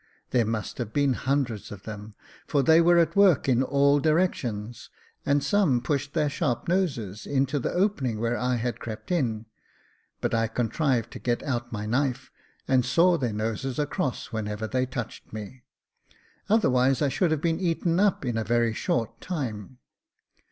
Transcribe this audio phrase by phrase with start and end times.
[0.31, 2.15] There must have been hundreds of them,
[2.47, 4.89] for they were at work in all directions,
[5.27, 9.45] and some pushed their sharp noses into the opening where I had crept in;
[10.19, 12.31] but I contrived to get out my knife
[12.67, 15.61] and saw their noses across whenever they touched me,
[16.49, 19.77] otherwise I should have been eaten up in a very short time.